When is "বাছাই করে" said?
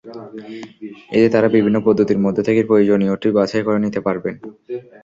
3.37-3.79